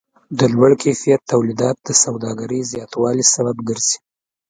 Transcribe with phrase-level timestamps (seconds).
[0.37, 3.97] د لوړ کیفیت تولیدات د سوداګرۍ زیاتوالی سبب ګرځي.